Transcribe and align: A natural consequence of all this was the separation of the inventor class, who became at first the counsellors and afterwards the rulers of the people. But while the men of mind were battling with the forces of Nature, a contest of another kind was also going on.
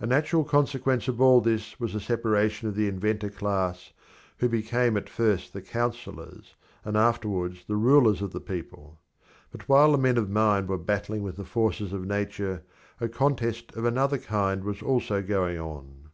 A 0.00 0.06
natural 0.06 0.44
consequence 0.44 1.08
of 1.08 1.20
all 1.20 1.42
this 1.42 1.78
was 1.78 1.92
the 1.92 2.00
separation 2.00 2.68
of 2.70 2.74
the 2.74 2.88
inventor 2.88 3.28
class, 3.28 3.92
who 4.38 4.48
became 4.48 4.96
at 4.96 5.10
first 5.10 5.52
the 5.52 5.60
counsellors 5.60 6.54
and 6.86 6.96
afterwards 6.96 7.62
the 7.66 7.76
rulers 7.76 8.22
of 8.22 8.32
the 8.32 8.40
people. 8.40 8.98
But 9.52 9.68
while 9.68 9.92
the 9.92 9.98
men 9.98 10.16
of 10.16 10.30
mind 10.30 10.68
were 10.70 10.78
battling 10.78 11.22
with 11.22 11.36
the 11.36 11.44
forces 11.44 11.92
of 11.92 12.06
Nature, 12.06 12.62
a 12.98 13.10
contest 13.10 13.72
of 13.76 13.84
another 13.84 14.16
kind 14.16 14.64
was 14.64 14.80
also 14.80 15.20
going 15.22 15.58
on. 15.58 16.08